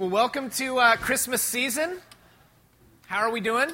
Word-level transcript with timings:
Well, 0.00 0.08
welcome 0.08 0.48
to 0.52 0.78
uh, 0.78 0.96
Christmas 0.96 1.42
season. 1.42 1.98
How 3.06 3.18
are 3.18 3.30
we 3.30 3.42
doing? 3.42 3.68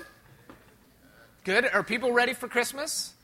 Good. 1.45 1.65
Are 1.73 1.84
people 1.84 2.10
ready 2.10 2.33
for 2.33 2.49
Christmas? 2.49 3.15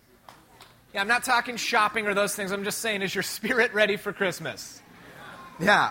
Yeah, 0.94 1.00
I'm 1.00 1.08
not 1.08 1.24
talking 1.24 1.56
shopping 1.56 2.06
or 2.06 2.14
those 2.14 2.36
things. 2.36 2.52
I'm 2.52 2.62
just 2.62 2.78
saying, 2.78 3.02
is 3.02 3.12
your 3.12 3.22
spirit 3.24 3.74
ready 3.74 3.96
for 3.96 4.12
Christmas? 4.12 4.80
Yeah. 5.58 5.90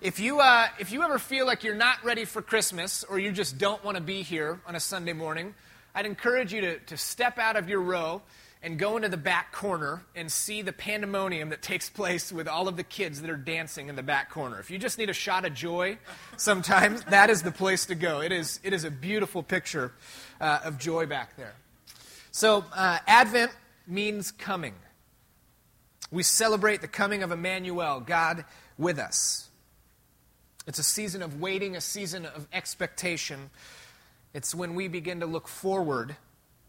If 0.00 0.20
you, 0.20 0.38
uh, 0.38 0.68
if 0.78 0.92
you 0.92 1.02
ever 1.02 1.18
feel 1.18 1.44
like 1.44 1.64
you're 1.64 1.74
not 1.74 2.04
ready 2.04 2.24
for 2.24 2.40
Christmas 2.40 3.02
or 3.02 3.18
you 3.18 3.32
just 3.32 3.58
don't 3.58 3.84
want 3.84 3.96
to 3.96 4.00
be 4.00 4.22
here 4.22 4.60
on 4.64 4.76
a 4.76 4.80
Sunday 4.80 5.14
morning, 5.14 5.56
I'd 5.92 6.06
encourage 6.06 6.52
you 6.52 6.60
to, 6.60 6.78
to 6.78 6.96
step 6.96 7.38
out 7.38 7.56
of 7.56 7.68
your 7.68 7.80
row 7.80 8.22
and 8.62 8.78
go 8.78 8.96
into 8.96 9.08
the 9.08 9.16
back 9.16 9.52
corner 9.52 10.02
and 10.16 10.30
see 10.30 10.62
the 10.62 10.72
pandemonium 10.72 11.50
that 11.50 11.62
takes 11.62 11.88
place 11.88 12.32
with 12.32 12.48
all 12.48 12.66
of 12.66 12.76
the 12.76 12.82
kids 12.82 13.20
that 13.20 13.30
are 13.30 13.36
dancing 13.36 13.88
in 13.88 13.96
the 13.96 14.02
back 14.02 14.30
corner. 14.30 14.58
If 14.58 14.70
you 14.70 14.78
just 14.78 14.98
need 14.98 15.10
a 15.10 15.14
shot 15.14 15.44
of 15.44 15.54
joy, 15.54 15.98
sometimes 16.36 17.02
that 17.10 17.30
is 17.30 17.42
the 17.42 17.52
place 17.52 17.86
to 17.86 17.94
go. 17.94 18.20
It 18.20 18.32
is, 18.32 18.58
it 18.64 18.72
is 18.72 18.84
a 18.84 18.90
beautiful 18.90 19.42
picture 19.42 19.92
uh, 20.40 20.60
of 20.64 20.78
joy 20.78 21.06
back 21.06 21.36
there. 21.36 21.54
So, 22.32 22.64
uh, 22.74 22.98
Advent 23.06 23.52
means 23.86 24.32
coming. 24.32 24.74
We 26.10 26.22
celebrate 26.22 26.80
the 26.80 26.88
coming 26.88 27.22
of 27.22 27.30
Emmanuel, 27.30 28.00
God 28.00 28.44
with 28.76 28.98
us. 28.98 29.48
It's 30.66 30.78
a 30.78 30.84
season 30.84 31.22
of 31.22 31.40
waiting, 31.40 31.76
a 31.76 31.80
season 31.80 32.26
of 32.26 32.46
expectation. 32.52 33.50
It's 34.34 34.54
when 34.54 34.74
we 34.74 34.88
begin 34.88 35.20
to 35.20 35.26
look 35.26 35.48
forward 35.48 36.16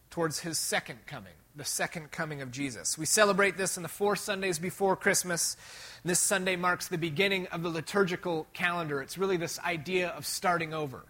towards 0.09 0.39
his 0.39 0.57
second 0.57 0.99
coming 1.05 1.33
the 1.59 1.65
second 1.65 2.09
coming 2.09 2.41
of 2.41 2.51
Jesus. 2.51 2.97
We 2.97 3.05
celebrate 3.05 3.57
this 3.57 3.75
in 3.75 3.83
the 3.83 3.89
four 3.89 4.15
Sundays 4.15 4.57
before 4.57 4.95
Christmas. 4.95 5.57
This 6.05 6.17
Sunday 6.17 6.55
marks 6.55 6.87
the 6.87 6.97
beginning 6.97 7.47
of 7.47 7.63
the 7.63 7.69
liturgical 7.69 8.47
calendar. 8.53 9.01
It's 9.01 9.17
really 9.17 9.35
this 9.35 9.59
idea 9.59 10.07
of 10.07 10.25
starting 10.25 10.73
over, 10.73 11.03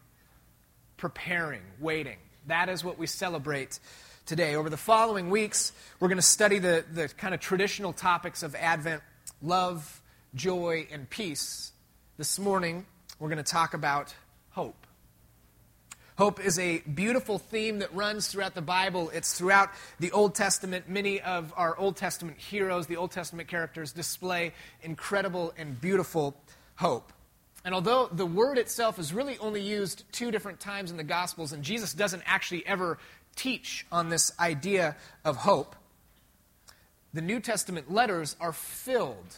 preparing, 0.97 1.61
waiting. 1.79 2.17
That 2.47 2.67
is 2.67 2.83
what 2.83 2.97
we 2.97 3.05
celebrate 3.05 3.79
today. 4.25 4.55
Over 4.55 4.71
the 4.71 4.77
following 4.77 5.29
weeks, 5.29 5.71
we're 5.99 6.07
going 6.07 6.17
to 6.17 6.23
study 6.23 6.57
the, 6.57 6.83
the 6.91 7.09
kind 7.09 7.35
of 7.35 7.39
traditional 7.39 7.93
topics 7.93 8.41
of 8.41 8.55
Advent 8.55 9.03
love, 9.43 10.01
joy, 10.33 10.87
and 10.91 11.07
peace. 11.07 11.73
This 12.17 12.39
morning, 12.39 12.87
we're 13.19 13.29
going 13.29 13.37
to 13.37 13.43
talk 13.43 13.75
about 13.75 14.15
hope. 14.49 14.87
Hope 16.19 16.45
is 16.45 16.59
a 16.59 16.79
beautiful 16.79 17.37
theme 17.39 17.79
that 17.79 17.95
runs 17.95 18.27
throughout 18.27 18.53
the 18.53 18.61
Bible. 18.61 19.09
It's 19.13 19.37
throughout 19.37 19.69
the 20.01 20.11
Old 20.11 20.35
Testament. 20.35 20.89
Many 20.89 21.21
of 21.21 21.53
our 21.55 21.77
Old 21.77 21.95
Testament 21.95 22.37
heroes, 22.37 22.87
the 22.87 22.97
Old 22.97 23.11
Testament 23.11 23.47
characters, 23.47 23.93
display 23.93 24.51
incredible 24.83 25.53
and 25.57 25.79
beautiful 25.79 26.35
hope. 26.75 27.13
And 27.63 27.73
although 27.73 28.09
the 28.11 28.25
word 28.25 28.57
itself 28.57 28.99
is 28.99 29.13
really 29.13 29.37
only 29.37 29.61
used 29.61 30.03
two 30.11 30.29
different 30.29 30.59
times 30.59 30.91
in 30.91 30.97
the 30.97 31.05
Gospels, 31.05 31.53
and 31.53 31.63
Jesus 31.63 31.93
doesn't 31.93 32.23
actually 32.25 32.67
ever 32.67 32.97
teach 33.37 33.85
on 33.89 34.09
this 34.09 34.33
idea 34.41 34.97
of 35.23 35.37
hope, 35.37 35.73
the 37.13 37.21
New 37.21 37.39
Testament 37.39 37.93
letters 37.93 38.35
are 38.41 38.51
filled 38.51 39.37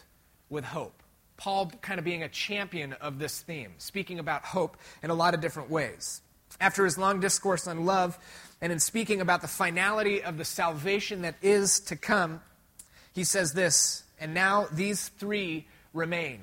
with 0.49 0.65
hope. 0.65 1.03
Paul 1.37 1.71
kind 1.83 1.99
of 1.99 2.05
being 2.05 2.23
a 2.23 2.29
champion 2.29 2.93
of 2.93 3.19
this 3.19 3.39
theme, 3.39 3.73
speaking 3.77 4.17
about 4.17 4.45
hope 4.45 4.77
in 5.03 5.11
a 5.11 5.13
lot 5.13 5.35
of 5.35 5.41
different 5.41 5.69
ways. 5.69 6.23
After 6.61 6.85
his 6.85 6.97
long 6.97 7.19
discourse 7.19 7.67
on 7.67 7.85
love, 7.85 8.17
and 8.61 8.71
in 8.71 8.79
speaking 8.79 9.19
about 9.19 9.41
the 9.41 9.47
finality 9.47 10.23
of 10.23 10.37
the 10.37 10.45
salvation 10.45 11.23
that 11.23 11.35
is 11.41 11.79
to 11.81 11.95
come, 11.95 12.39
he 13.13 13.23
says 13.23 13.53
this, 13.53 14.03
and 14.19 14.35
now 14.35 14.67
these 14.71 15.09
three 15.09 15.67
remain 15.93 16.41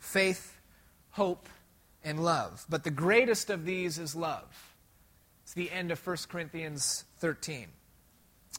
faith, 0.00 0.58
hope, 1.12 1.48
and 2.02 2.22
love. 2.22 2.66
But 2.68 2.82
the 2.82 2.90
greatest 2.90 3.50
of 3.50 3.64
these 3.64 3.98
is 3.98 4.14
love. 4.16 4.74
It's 5.44 5.54
the 5.54 5.70
end 5.70 5.90
of 5.90 6.04
1 6.04 6.16
Corinthians 6.28 7.04
13. 7.18 7.68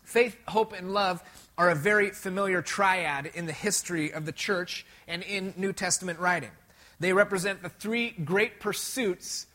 Faith, 0.03 0.37
hope, 0.47 0.73
and 0.73 0.93
love 0.93 1.21
are 1.57 1.69
a 1.69 1.75
very 1.75 2.11
familiar 2.11 2.61
triad 2.61 3.25
in 3.33 3.45
the 3.45 3.53
history 3.53 4.13
of 4.13 4.25
the 4.25 4.31
church 4.31 4.85
and 5.07 5.21
in 5.23 5.53
New 5.57 5.73
Testament 5.73 6.19
writing. 6.19 6.51
They 6.99 7.11
represent 7.11 7.61
the 7.61 7.69
three 7.69 8.11
great 8.11 8.59
pursuits 8.59 9.47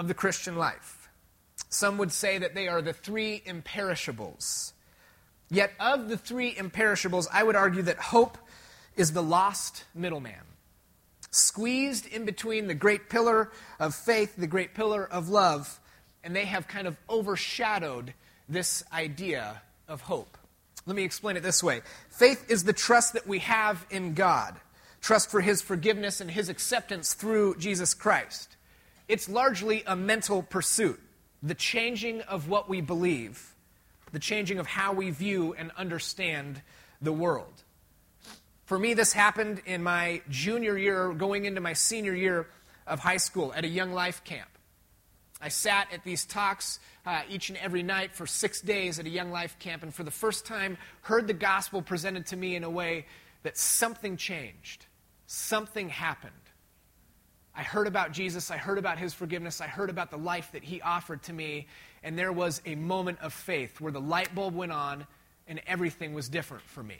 of 0.00 0.08
the 0.08 0.14
Christian 0.14 0.56
life. 0.56 1.10
Some 1.68 1.98
would 1.98 2.10
say 2.10 2.38
that 2.38 2.54
they 2.54 2.68
are 2.68 2.80
the 2.80 2.94
three 2.94 3.42
imperishables. 3.44 4.72
Yet, 5.50 5.72
of 5.78 6.08
the 6.08 6.16
three 6.16 6.56
imperishables, 6.56 7.28
I 7.30 7.42
would 7.42 7.54
argue 7.54 7.82
that 7.82 7.98
hope 7.98 8.38
is 8.96 9.12
the 9.12 9.22
lost 9.22 9.84
middleman. 9.94 10.40
Squeezed 11.30 12.06
in 12.06 12.24
between 12.24 12.66
the 12.66 12.74
great 12.74 13.10
pillar 13.10 13.52
of 13.78 13.94
faith, 13.94 14.36
the 14.36 14.46
great 14.46 14.72
pillar 14.72 15.06
of 15.06 15.28
love, 15.28 15.78
and 16.24 16.34
they 16.34 16.46
have 16.46 16.66
kind 16.66 16.86
of 16.86 16.96
overshadowed 17.10 18.14
this 18.48 18.82
idea 18.94 19.60
of 19.86 20.00
hope. 20.00 20.38
Let 20.86 20.96
me 20.96 21.04
explain 21.04 21.36
it 21.36 21.42
this 21.42 21.62
way 21.62 21.82
faith 22.08 22.50
is 22.50 22.64
the 22.64 22.72
trust 22.72 23.12
that 23.12 23.26
we 23.26 23.40
have 23.40 23.84
in 23.90 24.14
God, 24.14 24.56
trust 25.02 25.30
for 25.30 25.42
His 25.42 25.60
forgiveness 25.60 26.22
and 26.22 26.30
His 26.30 26.48
acceptance 26.48 27.12
through 27.12 27.56
Jesus 27.58 27.92
Christ. 27.92 28.56
It's 29.10 29.28
largely 29.28 29.82
a 29.88 29.96
mental 29.96 30.40
pursuit 30.40 31.00
the 31.42 31.56
changing 31.56 32.20
of 32.20 32.48
what 32.48 32.68
we 32.68 32.80
believe, 32.80 33.56
the 34.12 34.20
changing 34.20 34.60
of 34.60 34.68
how 34.68 34.92
we 34.92 35.10
view 35.10 35.52
and 35.58 35.72
understand 35.76 36.62
the 37.02 37.10
world. 37.10 37.64
For 38.66 38.78
me, 38.78 38.94
this 38.94 39.12
happened 39.12 39.62
in 39.66 39.82
my 39.82 40.22
junior 40.28 40.78
year, 40.78 41.12
going 41.12 41.44
into 41.44 41.60
my 41.60 41.72
senior 41.72 42.14
year 42.14 42.46
of 42.86 43.00
high 43.00 43.16
school 43.16 43.52
at 43.52 43.64
a 43.64 43.68
Young 43.68 43.92
Life 43.92 44.22
camp. 44.22 44.48
I 45.40 45.48
sat 45.48 45.88
at 45.92 46.04
these 46.04 46.24
talks 46.24 46.78
uh, 47.04 47.22
each 47.28 47.48
and 47.48 47.58
every 47.58 47.82
night 47.82 48.14
for 48.14 48.28
six 48.28 48.60
days 48.60 49.00
at 49.00 49.06
a 49.06 49.10
Young 49.10 49.32
Life 49.32 49.58
camp, 49.58 49.82
and 49.82 49.92
for 49.92 50.04
the 50.04 50.12
first 50.12 50.46
time, 50.46 50.78
heard 51.00 51.26
the 51.26 51.34
gospel 51.34 51.82
presented 51.82 52.26
to 52.26 52.36
me 52.36 52.54
in 52.54 52.62
a 52.62 52.70
way 52.70 53.06
that 53.42 53.58
something 53.58 54.16
changed, 54.16 54.86
something 55.26 55.88
happened. 55.88 56.49
I 57.60 57.62
heard 57.62 57.86
about 57.86 58.12
Jesus. 58.12 58.50
I 58.50 58.56
heard 58.56 58.78
about 58.78 58.96
his 58.96 59.12
forgiveness. 59.12 59.60
I 59.60 59.66
heard 59.66 59.90
about 59.90 60.10
the 60.10 60.16
life 60.16 60.52
that 60.52 60.64
he 60.64 60.80
offered 60.80 61.22
to 61.24 61.32
me. 61.34 61.66
And 62.02 62.18
there 62.18 62.32
was 62.32 62.62
a 62.64 62.74
moment 62.74 63.18
of 63.20 63.34
faith 63.34 63.82
where 63.82 63.92
the 63.92 64.00
light 64.00 64.34
bulb 64.34 64.54
went 64.54 64.72
on 64.72 65.06
and 65.46 65.60
everything 65.66 66.14
was 66.14 66.30
different 66.30 66.62
for 66.62 66.82
me. 66.82 66.96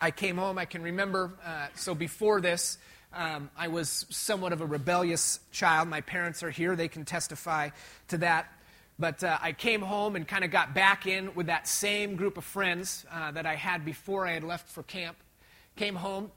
I 0.00 0.10
came 0.10 0.36
home, 0.36 0.58
I 0.58 0.64
can 0.64 0.82
remember, 0.82 1.30
uh, 1.46 1.68
so 1.76 1.94
before 1.94 2.40
this, 2.40 2.78
um, 3.12 3.48
I 3.56 3.68
was 3.68 4.04
somewhat 4.10 4.52
of 4.52 4.62
a 4.62 4.66
rebellious 4.66 5.38
child. 5.52 5.86
My 5.86 6.00
parents 6.00 6.42
are 6.42 6.50
here, 6.50 6.74
they 6.74 6.88
can 6.88 7.04
testify 7.04 7.70
to 8.08 8.18
that. 8.18 8.52
But 8.98 9.22
uh, 9.22 9.38
I 9.40 9.52
came 9.52 9.80
home 9.80 10.16
and 10.16 10.26
kind 10.26 10.42
of 10.42 10.50
got 10.50 10.74
back 10.74 11.06
in 11.06 11.32
with 11.36 11.46
that 11.46 11.68
same 11.68 12.16
group 12.16 12.36
of 12.36 12.42
friends 12.42 13.06
uh, 13.12 13.30
that 13.30 13.46
I 13.46 13.54
had 13.54 13.84
before 13.84 14.26
I 14.26 14.32
had 14.32 14.42
left 14.42 14.68
for 14.68 14.82
camp. 14.82 15.16
Came 15.76 15.94
home, 15.94 16.32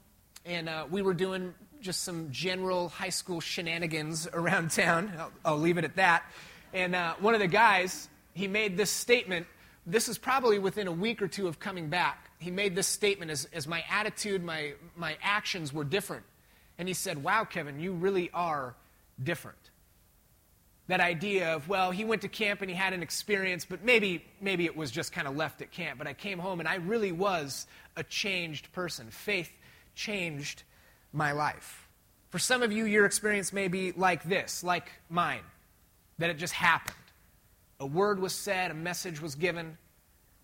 and 0.46 0.68
uh, 0.68 0.86
we 0.88 1.02
were 1.02 1.14
doing 1.14 1.54
just 1.80 2.02
some 2.02 2.30
general 2.30 2.88
high 2.88 3.10
school 3.10 3.40
shenanigans 3.40 4.28
around 4.32 4.70
town. 4.70 5.12
I'll, 5.18 5.32
I'll 5.44 5.58
leave 5.58 5.78
it 5.78 5.84
at 5.84 5.96
that. 5.96 6.24
And 6.72 6.94
uh, 6.94 7.14
one 7.20 7.34
of 7.34 7.40
the 7.40 7.48
guys, 7.48 8.08
he 8.34 8.46
made 8.46 8.76
this 8.76 8.90
statement. 8.90 9.46
This 9.86 10.08
is 10.08 10.18
probably 10.18 10.58
within 10.58 10.86
a 10.86 10.92
week 10.92 11.22
or 11.22 11.28
two 11.28 11.48
of 11.48 11.58
coming 11.58 11.88
back. 11.88 12.30
He 12.38 12.50
made 12.50 12.74
this 12.74 12.86
statement 12.86 13.30
as, 13.30 13.48
as 13.52 13.66
my 13.66 13.84
attitude, 13.90 14.42
my, 14.44 14.74
my 14.96 15.16
actions 15.22 15.72
were 15.72 15.84
different. 15.84 16.24
And 16.78 16.88
he 16.88 16.94
said, 16.94 17.22
Wow, 17.22 17.44
Kevin, 17.44 17.80
you 17.80 17.92
really 17.92 18.30
are 18.32 18.74
different. 19.22 19.58
That 20.88 21.00
idea 21.00 21.54
of, 21.54 21.68
well, 21.68 21.92
he 21.92 22.04
went 22.04 22.22
to 22.22 22.28
camp 22.28 22.62
and 22.62 22.70
he 22.70 22.76
had 22.76 22.92
an 22.92 23.02
experience, 23.02 23.64
but 23.64 23.84
maybe, 23.84 24.24
maybe 24.40 24.64
it 24.64 24.76
was 24.76 24.90
just 24.90 25.12
kind 25.12 25.28
of 25.28 25.36
left 25.36 25.62
at 25.62 25.70
camp. 25.70 25.98
But 25.98 26.08
I 26.08 26.14
came 26.14 26.38
home 26.38 26.58
and 26.58 26.68
I 26.68 26.76
really 26.76 27.12
was 27.12 27.66
a 27.96 28.02
changed 28.02 28.72
person. 28.72 29.08
Faith 29.10 29.52
changed 29.94 30.64
my 31.12 31.32
life. 31.32 31.88
For 32.30 32.38
some 32.38 32.62
of 32.62 32.70
you, 32.70 32.84
your 32.84 33.06
experience 33.06 33.52
may 33.52 33.68
be 33.68 33.92
like 33.92 34.22
this, 34.22 34.62
like 34.62 34.90
mine, 35.08 35.42
that 36.18 36.30
it 36.30 36.38
just 36.38 36.54
happened. 36.54 36.96
A 37.80 37.86
word 37.86 38.20
was 38.20 38.34
said, 38.34 38.70
a 38.70 38.74
message 38.74 39.20
was 39.20 39.34
given, 39.34 39.76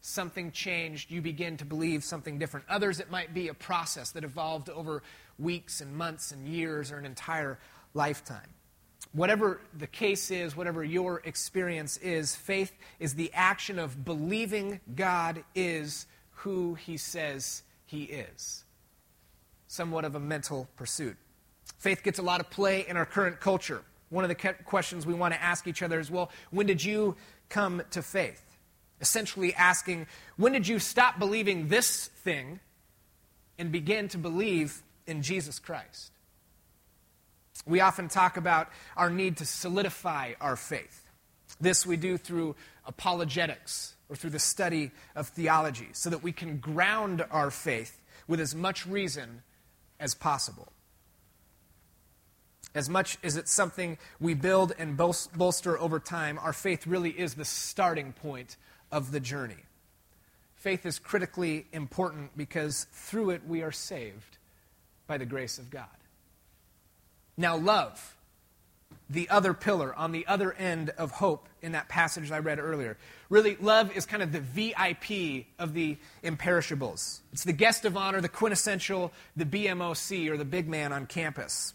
something 0.00 0.50
changed, 0.50 1.10
you 1.10 1.20
begin 1.20 1.56
to 1.58 1.64
believe 1.64 2.02
something 2.02 2.38
different. 2.38 2.66
Others, 2.68 2.98
it 2.98 3.10
might 3.10 3.34
be 3.34 3.48
a 3.48 3.54
process 3.54 4.10
that 4.12 4.24
evolved 4.24 4.68
over 4.68 5.02
weeks 5.38 5.80
and 5.80 5.94
months 5.94 6.32
and 6.32 6.48
years 6.48 6.90
or 6.90 6.98
an 6.98 7.04
entire 7.04 7.58
lifetime. 7.94 8.54
Whatever 9.12 9.60
the 9.78 9.86
case 9.86 10.30
is, 10.30 10.56
whatever 10.56 10.82
your 10.82 11.22
experience 11.24 11.96
is, 11.98 12.34
faith 12.34 12.72
is 12.98 13.14
the 13.14 13.30
action 13.32 13.78
of 13.78 14.04
believing 14.04 14.80
God 14.94 15.44
is 15.54 16.06
who 16.32 16.74
He 16.74 16.96
says 16.96 17.62
He 17.86 18.04
is 18.04 18.65
somewhat 19.76 20.04
of 20.04 20.14
a 20.14 20.20
mental 20.20 20.68
pursuit. 20.76 21.16
Faith 21.78 22.02
gets 22.02 22.18
a 22.18 22.22
lot 22.22 22.40
of 22.40 22.50
play 22.50 22.86
in 22.88 22.96
our 22.96 23.06
current 23.06 23.40
culture. 23.40 23.82
One 24.08 24.24
of 24.24 24.28
the 24.28 24.54
questions 24.64 25.04
we 25.04 25.14
want 25.14 25.34
to 25.34 25.42
ask 25.42 25.66
each 25.66 25.82
other 25.82 26.00
is 26.00 26.10
well, 26.10 26.30
when 26.50 26.66
did 26.66 26.82
you 26.82 27.16
come 27.48 27.82
to 27.90 28.02
faith? 28.02 28.42
Essentially 29.00 29.54
asking, 29.54 30.06
when 30.36 30.52
did 30.52 30.66
you 30.66 30.78
stop 30.78 31.18
believing 31.18 31.68
this 31.68 32.06
thing 32.06 32.60
and 33.58 33.70
begin 33.70 34.08
to 34.08 34.18
believe 34.18 34.82
in 35.06 35.22
Jesus 35.22 35.58
Christ? 35.58 36.12
We 37.66 37.80
often 37.80 38.08
talk 38.08 38.36
about 38.36 38.68
our 38.96 39.10
need 39.10 39.38
to 39.38 39.46
solidify 39.46 40.34
our 40.40 40.56
faith. 40.56 41.02
This 41.60 41.84
we 41.84 41.96
do 41.96 42.16
through 42.16 42.54
apologetics 42.86 43.96
or 44.08 44.16
through 44.16 44.30
the 44.30 44.38
study 44.38 44.92
of 45.14 45.28
theology 45.28 45.88
so 45.92 46.10
that 46.10 46.22
we 46.22 46.32
can 46.32 46.58
ground 46.58 47.24
our 47.30 47.50
faith 47.50 48.00
with 48.28 48.40
as 48.40 48.54
much 48.54 48.86
reason 48.86 49.42
as 50.00 50.14
possible. 50.14 50.72
As 52.74 52.88
much 52.88 53.16
as 53.22 53.36
it's 53.36 53.52
something 53.52 53.96
we 54.20 54.34
build 54.34 54.72
and 54.78 54.96
bolster 54.96 55.78
over 55.78 55.98
time, 55.98 56.38
our 56.38 56.52
faith 56.52 56.86
really 56.86 57.10
is 57.10 57.34
the 57.34 57.44
starting 57.44 58.12
point 58.12 58.56
of 58.92 59.12
the 59.12 59.20
journey. 59.20 59.64
Faith 60.56 60.84
is 60.84 60.98
critically 60.98 61.66
important 61.72 62.36
because 62.36 62.86
through 62.92 63.30
it 63.30 63.46
we 63.46 63.62
are 63.62 63.72
saved 63.72 64.38
by 65.06 65.16
the 65.16 65.24
grace 65.24 65.58
of 65.58 65.70
God. 65.70 65.86
Now, 67.36 67.56
love, 67.56 68.15
the 69.08 69.28
other 69.28 69.54
pillar 69.54 69.94
on 69.94 70.12
the 70.12 70.26
other 70.26 70.52
end 70.52 70.90
of 70.90 71.12
hope 71.12 71.48
in 71.62 71.72
that 71.72 71.88
passage 71.88 72.32
I 72.32 72.40
read 72.40 72.58
earlier. 72.58 72.96
Really, 73.28 73.56
love 73.60 73.96
is 73.96 74.04
kind 74.04 74.22
of 74.22 74.32
the 74.32 74.40
VIP 74.40 75.46
of 75.58 75.74
the 75.74 75.96
imperishables. 76.22 77.22
It's 77.32 77.44
the 77.44 77.52
guest 77.52 77.84
of 77.84 77.96
honor, 77.96 78.20
the 78.20 78.28
quintessential, 78.28 79.12
the 79.36 79.44
BMOC, 79.44 80.28
or 80.28 80.36
the 80.36 80.44
big 80.44 80.68
man 80.68 80.92
on 80.92 81.06
campus. 81.06 81.72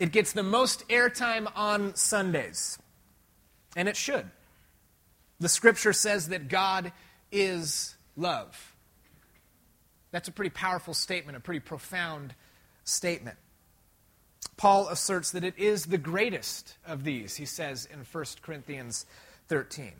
It 0.00 0.12
gets 0.12 0.32
the 0.32 0.42
most 0.42 0.88
airtime 0.88 1.50
on 1.54 1.94
Sundays, 1.94 2.78
and 3.76 3.88
it 3.88 3.96
should. 3.96 4.28
The 5.38 5.48
scripture 5.48 5.92
says 5.92 6.28
that 6.28 6.48
God 6.48 6.92
is 7.30 7.96
love. 8.16 8.74
That's 10.10 10.28
a 10.28 10.32
pretty 10.32 10.50
powerful 10.50 10.94
statement, 10.94 11.36
a 11.36 11.40
pretty 11.40 11.60
profound 11.60 12.34
statement. 12.84 13.36
Paul 14.60 14.88
asserts 14.88 15.30
that 15.30 15.42
it 15.42 15.58
is 15.58 15.86
the 15.86 15.96
greatest 15.96 16.76
of 16.86 17.02
these, 17.02 17.36
he 17.36 17.46
says 17.46 17.88
in 17.90 18.00
1 18.00 18.24
Corinthians 18.42 19.06
13. 19.48 19.90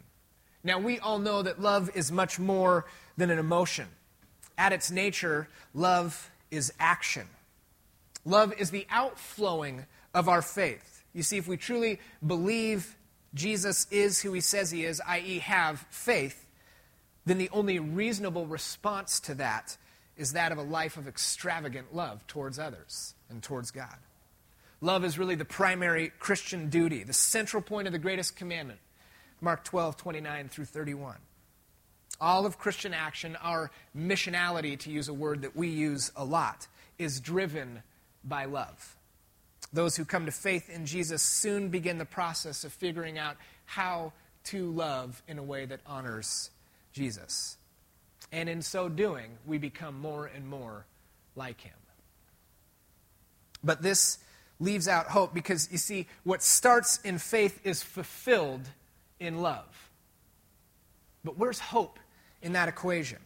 Now, 0.62 0.78
we 0.78 0.98
all 0.98 1.18
know 1.18 1.40
that 1.40 1.62
love 1.62 1.88
is 1.94 2.12
much 2.12 2.38
more 2.38 2.84
than 3.16 3.30
an 3.30 3.38
emotion. 3.38 3.86
At 4.58 4.74
its 4.74 4.90
nature, 4.90 5.48
love 5.72 6.30
is 6.50 6.74
action. 6.78 7.26
Love 8.26 8.52
is 8.58 8.70
the 8.70 8.86
outflowing 8.90 9.86
of 10.12 10.28
our 10.28 10.42
faith. 10.42 11.04
You 11.14 11.22
see, 11.22 11.38
if 11.38 11.48
we 11.48 11.56
truly 11.56 11.98
believe 12.26 12.98
Jesus 13.32 13.86
is 13.90 14.20
who 14.20 14.34
he 14.34 14.42
says 14.42 14.70
he 14.70 14.84
is, 14.84 15.00
i.e., 15.06 15.38
have 15.38 15.86
faith, 15.88 16.46
then 17.24 17.38
the 17.38 17.48
only 17.54 17.78
reasonable 17.78 18.44
response 18.44 19.20
to 19.20 19.34
that 19.36 19.78
is 20.18 20.34
that 20.34 20.52
of 20.52 20.58
a 20.58 20.62
life 20.62 20.98
of 20.98 21.08
extravagant 21.08 21.94
love 21.94 22.26
towards 22.26 22.58
others 22.58 23.14
and 23.30 23.42
towards 23.42 23.70
God. 23.70 23.96
Love 24.80 25.04
is 25.04 25.18
really 25.18 25.34
the 25.34 25.44
primary 25.44 26.10
Christian 26.18 26.70
duty, 26.70 27.02
the 27.02 27.12
central 27.12 27.62
point 27.62 27.86
of 27.86 27.92
the 27.92 27.98
greatest 27.98 28.36
commandment. 28.36 28.80
Mark 29.40 29.64
12, 29.64 29.96
29 29.96 30.48
through 30.48 30.64
31. 30.66 31.16
All 32.20 32.44
of 32.44 32.58
Christian 32.58 32.92
action, 32.92 33.36
our 33.42 33.70
missionality, 33.96 34.78
to 34.80 34.90
use 34.90 35.08
a 35.08 35.14
word 35.14 35.42
that 35.42 35.56
we 35.56 35.68
use 35.68 36.12
a 36.16 36.24
lot, 36.24 36.66
is 36.98 37.20
driven 37.20 37.82
by 38.24 38.44
love. 38.44 38.96
Those 39.72 39.96
who 39.96 40.04
come 40.04 40.26
to 40.26 40.32
faith 40.32 40.68
in 40.68 40.84
Jesus 40.84 41.22
soon 41.22 41.68
begin 41.68 41.98
the 41.98 42.04
process 42.04 42.64
of 42.64 42.72
figuring 42.72 43.18
out 43.18 43.36
how 43.64 44.12
to 44.44 44.70
love 44.70 45.22
in 45.28 45.38
a 45.38 45.42
way 45.42 45.64
that 45.66 45.80
honors 45.86 46.50
Jesus. 46.92 47.56
And 48.32 48.48
in 48.48 48.62
so 48.62 48.88
doing, 48.88 49.38
we 49.46 49.58
become 49.58 49.98
more 49.98 50.26
and 50.26 50.46
more 50.46 50.86
like 51.36 51.60
him. 51.60 51.72
But 53.62 53.82
this 53.82 54.18
leaves 54.60 54.86
out 54.86 55.06
hope 55.06 55.34
because, 55.34 55.68
you 55.72 55.78
see, 55.78 56.06
what 56.22 56.42
starts 56.42 57.00
in 57.00 57.18
faith 57.18 57.60
is 57.64 57.82
fulfilled 57.82 58.68
in 59.18 59.40
love. 59.42 59.90
But 61.24 61.38
where's 61.38 61.58
hope 61.58 61.98
in 62.42 62.52
that 62.52 62.68
equation? 62.68 63.18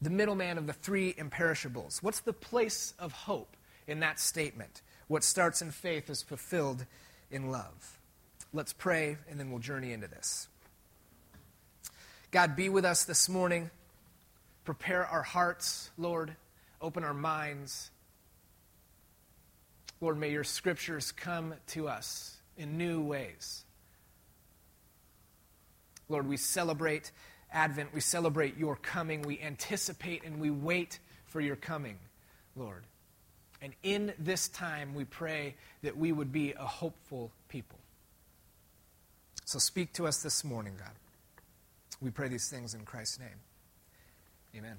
The 0.00 0.10
middleman 0.10 0.58
of 0.58 0.66
the 0.66 0.72
three 0.72 1.14
imperishables. 1.16 2.02
What's 2.02 2.20
the 2.20 2.32
place 2.32 2.94
of 2.98 3.12
hope 3.12 3.56
in 3.86 4.00
that 4.00 4.18
statement? 4.18 4.82
What 5.08 5.24
starts 5.24 5.62
in 5.62 5.70
faith 5.70 6.10
is 6.10 6.22
fulfilled 6.22 6.84
in 7.30 7.50
love. 7.50 7.98
Let's 8.52 8.72
pray, 8.72 9.18
and 9.28 9.38
then 9.38 9.50
we'll 9.50 9.60
journey 9.60 9.92
into 9.92 10.08
this. 10.08 10.48
God, 12.30 12.56
be 12.56 12.68
with 12.68 12.84
us 12.84 13.04
this 13.04 13.28
morning. 13.28 13.70
Prepare 14.64 15.06
our 15.06 15.22
hearts, 15.22 15.90
Lord. 15.98 16.34
Open 16.80 17.04
our 17.04 17.14
minds. 17.14 17.90
Lord, 20.00 20.18
may 20.18 20.30
your 20.30 20.44
scriptures 20.44 21.12
come 21.12 21.54
to 21.68 21.88
us 21.88 22.36
in 22.56 22.78
new 22.78 23.00
ways. 23.00 23.64
Lord, 26.08 26.28
we 26.28 26.36
celebrate 26.36 27.10
Advent. 27.52 27.92
We 27.92 28.00
celebrate 28.00 28.56
your 28.56 28.76
coming. 28.76 29.22
We 29.22 29.40
anticipate 29.40 30.24
and 30.24 30.40
we 30.40 30.50
wait 30.50 30.98
for 31.26 31.40
your 31.40 31.56
coming, 31.56 31.98
Lord. 32.56 32.84
And 33.60 33.72
in 33.82 34.12
this 34.18 34.48
time, 34.48 34.94
we 34.94 35.04
pray 35.04 35.56
that 35.82 35.96
we 35.96 36.12
would 36.12 36.32
be 36.32 36.52
a 36.52 36.64
hopeful 36.64 37.32
people. 37.48 37.78
So 39.44 39.58
speak 39.58 39.92
to 39.94 40.06
us 40.06 40.22
this 40.22 40.44
morning, 40.44 40.74
God. 40.78 40.92
We 42.00 42.10
pray 42.10 42.28
these 42.28 42.48
things 42.48 42.74
in 42.74 42.84
Christ's 42.84 43.18
name. 43.18 43.28
Amen. 44.56 44.76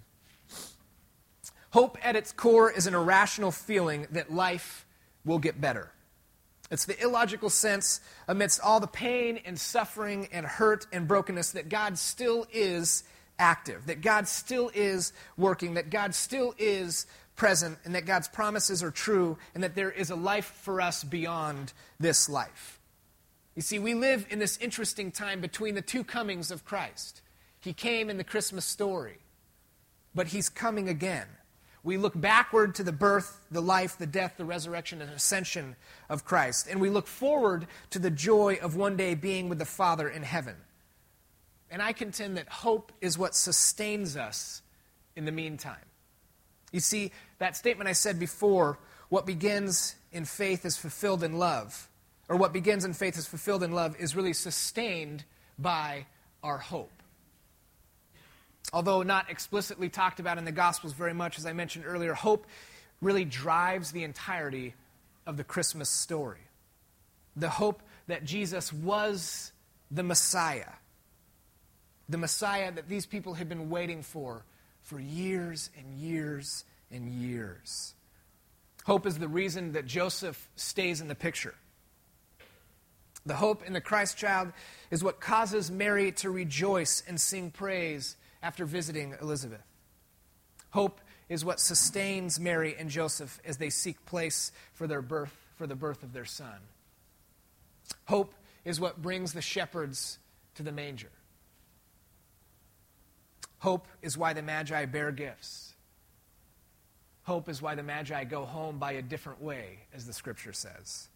Hope 1.71 1.97
at 2.01 2.15
its 2.15 2.31
core 2.31 2.71
is 2.71 2.87
an 2.87 2.95
irrational 2.95 3.51
feeling 3.51 4.07
that 4.11 4.31
life 4.31 4.85
will 5.25 5.39
get 5.39 5.59
better. 5.59 5.91
It's 6.71 6.85
the 6.85 7.01
illogical 7.01 7.49
sense, 7.49 7.99
amidst 8.27 8.61
all 8.61 8.79
the 8.79 8.87
pain 8.87 9.39
and 9.43 9.59
suffering 9.59 10.27
and 10.31 10.45
hurt 10.45 10.85
and 10.91 11.07
brokenness, 11.07 11.51
that 11.53 11.69
God 11.69 11.97
still 11.97 12.45
is 12.53 13.03
active, 13.39 13.87
that 13.87 14.01
God 14.01 14.27
still 14.27 14.69
is 14.75 15.11
working, 15.35 15.73
that 15.75 15.89
God 15.89 16.13
still 16.13 16.53
is 16.57 17.07
present, 17.35 17.79
and 17.85 17.95
that 17.95 18.05
God's 18.05 18.27
promises 18.27 18.83
are 18.83 18.91
true, 18.91 19.37
and 19.55 19.63
that 19.63 19.73
there 19.73 19.89
is 19.89 20.11
a 20.11 20.15
life 20.15 20.53
for 20.61 20.79
us 20.79 21.03
beyond 21.03 21.73
this 21.99 22.29
life. 22.29 22.79
You 23.55 23.61
see, 23.61 23.79
we 23.79 23.93
live 23.93 24.27
in 24.29 24.39
this 24.39 24.57
interesting 24.57 25.11
time 25.11 25.41
between 25.41 25.73
the 25.73 25.81
two 25.81 26.03
comings 26.03 26.51
of 26.51 26.65
Christ. 26.65 27.21
He 27.59 27.73
came 27.73 28.09
in 28.09 28.17
the 28.17 28.23
Christmas 28.23 28.65
story, 28.65 29.17
but 30.13 30.27
he's 30.27 30.49
coming 30.49 30.87
again. 30.87 31.27
We 31.83 31.97
look 31.97 32.19
backward 32.19 32.75
to 32.75 32.83
the 32.83 32.91
birth, 32.91 33.39
the 33.51 33.61
life, 33.61 33.97
the 33.97 34.05
death, 34.05 34.35
the 34.37 34.45
resurrection, 34.45 35.01
and 35.01 35.11
ascension 35.11 35.75
of 36.09 36.25
Christ. 36.25 36.67
And 36.69 36.81
we 36.81 36.89
look 36.89 37.07
forward 37.07 37.67
to 37.91 37.99
the 37.99 38.11
joy 38.11 38.59
of 38.61 38.75
one 38.75 38.97
day 38.97 39.15
being 39.15 39.47
with 39.49 39.59
the 39.59 39.65
Father 39.65 40.09
in 40.09 40.23
heaven. 40.23 40.55
And 41.71 41.81
I 41.81 41.93
contend 41.93 42.37
that 42.37 42.49
hope 42.49 42.91
is 42.99 43.17
what 43.17 43.35
sustains 43.35 44.17
us 44.17 44.61
in 45.15 45.25
the 45.25 45.31
meantime. 45.31 45.77
You 46.71 46.79
see, 46.79 47.11
that 47.39 47.55
statement 47.55 47.89
I 47.89 47.93
said 47.93 48.19
before 48.19 48.79
what 49.09 49.25
begins 49.25 49.95
in 50.11 50.25
faith 50.25 50.65
is 50.65 50.77
fulfilled 50.77 51.23
in 51.23 51.37
love 51.37 51.89
or 52.27 52.35
what 52.35 52.53
begins 52.53 52.85
in 52.85 52.93
faith 52.93 53.17
is 53.17 53.25
fulfilled 53.25 53.63
in 53.63 53.71
love, 53.71 53.95
is 53.99 54.15
really 54.15 54.33
sustained 54.33 55.23
by 55.57 56.05
our 56.43 56.59
hope. 56.59 56.98
Although 58.71 59.03
not 59.03 59.29
explicitly 59.29 59.89
talked 59.89 60.19
about 60.19 60.37
in 60.37 60.45
the 60.45 60.51
Gospels 60.51 60.93
very 60.93 61.13
much, 61.13 61.37
as 61.37 61.45
I 61.45 61.53
mentioned 61.53 61.85
earlier, 61.87 62.13
hope 62.13 62.45
really 63.01 63.25
drives 63.25 63.91
the 63.91 64.03
entirety 64.03 64.75
of 65.25 65.37
the 65.37 65.43
Christmas 65.43 65.89
story. 65.89 66.41
The 67.35 67.49
hope 67.49 67.81
that 68.07 68.25
Jesus 68.25 68.71
was 68.73 69.51
the 69.89 70.03
Messiah, 70.03 70.73
the 72.07 72.17
Messiah 72.17 72.71
that 72.71 72.89
these 72.89 73.05
people 73.05 73.33
had 73.35 73.49
been 73.49 73.69
waiting 73.69 74.03
for 74.03 74.43
for 74.81 74.99
years 74.99 75.69
and 75.77 75.93
years 75.93 76.65
and 76.91 77.07
years. 77.07 77.93
Hope 78.85 79.05
is 79.05 79.19
the 79.19 79.27
reason 79.27 79.73
that 79.73 79.85
Joseph 79.85 80.49
stays 80.55 81.01
in 81.01 81.07
the 81.07 81.15
picture. 81.15 81.55
The 83.25 83.35
hope 83.35 83.63
in 83.65 83.73
the 83.73 83.81
Christ 83.81 84.17
child 84.17 84.51
is 84.89 85.03
what 85.03 85.19
causes 85.19 85.69
Mary 85.69 86.11
to 86.13 86.29
rejoice 86.29 87.03
and 87.07 87.19
sing 87.19 87.51
praise 87.51 88.15
after 88.41 88.65
visiting 88.65 89.15
Elizabeth. 89.21 89.63
Hope 90.71 91.01
is 91.29 91.43
what 91.43 91.59
sustains 91.59 92.39
Mary 92.39 92.75
and 92.77 92.89
Joseph 92.89 93.39
as 93.45 93.57
they 93.57 93.69
seek 93.69 94.05
place 94.05 94.51
for 94.73 94.87
their 94.87 95.01
birth, 95.01 95.35
for 95.55 95.67
the 95.67 95.75
birth 95.75 96.03
of 96.03 96.13
their 96.13 96.25
son. 96.25 96.59
Hope 98.05 98.33
is 98.65 98.79
what 98.79 99.01
brings 99.01 99.33
the 99.33 99.41
shepherds 99.41 100.19
to 100.55 100.63
the 100.63 100.71
manger. 100.71 101.09
Hope 103.59 103.87
is 104.01 104.17
why 104.17 104.33
the 104.33 104.41
Magi 104.41 104.85
bear 104.85 105.11
gifts. 105.11 105.73
Hope 107.23 107.49
is 107.49 107.61
why 107.61 107.75
the 107.75 107.83
Magi 107.83 108.23
go 108.23 108.45
home 108.45 108.79
by 108.79 108.93
a 108.93 109.01
different 109.01 109.41
way, 109.41 109.79
as 109.93 110.05
the 110.05 110.13
scripture 110.13 110.53
says. 110.53 111.09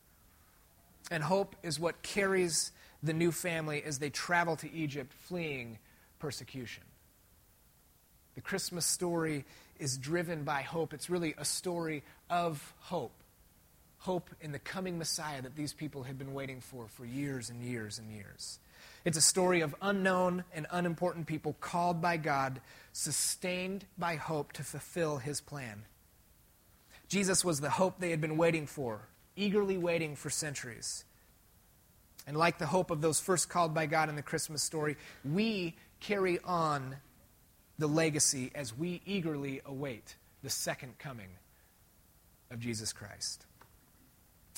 And 1.10 1.24
hope 1.24 1.56
is 1.64 1.80
what 1.80 2.02
carries 2.02 2.72
the 3.02 3.14
new 3.14 3.32
family 3.32 3.84
as 3.84 4.00
they 4.00 4.10
travel 4.10 4.56
to 4.58 4.72
Egypt 4.72 5.12
fleeing 5.14 5.80
persecution. 6.20 6.84
The 8.36 8.42
Christmas 8.42 8.86
story 8.86 9.46
is 9.80 9.98
driven 9.98 10.44
by 10.44 10.62
hope. 10.62 10.94
It's 10.94 11.10
really 11.10 11.36
a 11.38 11.46
story 11.46 12.04
of 12.30 12.74
hope. 12.80 13.14
hope 14.00 14.30
in 14.42 14.52
the 14.52 14.60
coming 14.60 14.98
Messiah 14.98 15.42
that 15.42 15.56
these 15.56 15.72
people 15.72 16.04
had 16.04 16.20
been 16.20 16.34
waiting 16.34 16.60
for 16.60 16.88
for 16.88 17.06
years 17.06 17.50
and 17.50 17.64
years 17.64 18.00
and 18.00 18.12
years. 18.12 18.60
It's 19.06 19.18
a 19.18 19.22
story 19.22 19.62
of 19.62 19.76
unknown 19.82 20.44
and 20.54 20.68
unimportant 20.72 21.26
people 21.26 21.56
called 21.62 22.02
by 22.02 22.18
God, 22.18 22.60
sustained 22.92 23.86
by 23.98 24.16
hope 24.16 24.52
to 24.54 24.64
fulfill 24.64 25.18
his 25.18 25.40
plan. 25.40 25.86
Jesus 27.08 27.46
was 27.46 27.62
the 27.62 27.70
hope 27.70 28.00
they 28.00 28.12
had 28.12 28.22
been 28.22 28.38
waiting 28.38 28.68
for, 28.68 29.02
eagerly 29.36 29.78
waiting 29.78 30.16
for 30.16 30.30
centuries. 30.30 31.06
And 32.26 32.36
like 32.36 32.58
the 32.58 32.66
hope 32.66 32.92
of 32.92 33.02
those 33.02 33.20
first 33.20 33.50
called 33.50 33.74
by 33.74 33.86
God 33.86 34.10
in 34.10 34.16
the 34.16 34.22
Christmas 34.22 34.64
story, 34.64 34.98
we 35.24 35.76
carry 36.00 36.40
on 36.40 36.96
the 37.78 37.88
legacy 37.88 38.52
as 38.54 38.78
we 38.78 39.02
eagerly 39.06 39.62
await 39.66 40.16
the 40.44 40.50
second 40.50 40.98
coming 41.00 41.30
of 42.52 42.60
Jesus 42.60 42.94
Christ. 42.94 43.46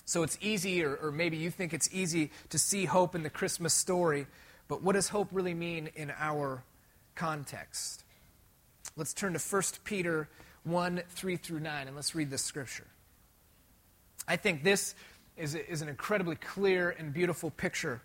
So 0.06 0.22
it's 0.24 0.38
easy, 0.42 0.84
or, 0.84 0.96
or, 0.96 1.12
maybe 1.12 1.38
you 1.38 1.50
think 1.50 1.74
it's 1.74 1.90
easy 1.92 2.30
to 2.50 2.60
see 2.60 2.86
hope 2.86 3.16
in 3.16 3.24
the 3.24 3.30
Christmas 3.30 3.74
story, 3.74 4.28
but 4.68 4.84
what 4.84 4.94
does 4.94 5.10
hope 5.10 5.30
really 5.32 5.56
mean 5.56 5.90
in 5.96 6.12
our 6.20 6.64
context? 7.16 8.04
Let's 8.96 9.14
turn 9.14 9.34
to 9.34 9.40
1 9.40 9.62
Peter 9.84 10.30
1 10.64 11.02
3 11.10 11.36
through 11.38 11.60
9, 11.60 11.88
and 11.88 11.96
let's 11.96 12.14
read 12.14 12.30
this 12.30 12.44
scripture. 12.44 12.86
I 14.28 14.36
think 14.36 14.64
this 14.64 14.94
is, 15.38 15.56
is 15.56 15.82
an 15.82 15.90
incredibly 15.90 16.36
clear 16.36 16.92
and 16.92 17.14
beautiful 17.14 17.50
picture 17.50 18.02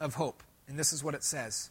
of 0.00 0.14
hope, 0.14 0.42
and 0.68 0.78
this 0.78 0.92
is 0.92 1.02
what 1.02 1.14
it 1.14 1.24
says 1.24 1.70